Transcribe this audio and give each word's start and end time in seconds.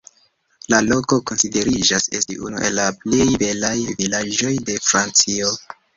La 0.73 0.77
loko 0.85 1.17
konsideriĝas 1.31 2.09
esti 2.19 2.37
unu 2.47 2.63
el 2.69 2.77
la 2.79 2.87
plej 3.03 3.27
belaj 3.45 3.77
vilaĝoj 4.01 4.55
de 4.71 4.79
Francio. 4.91 5.53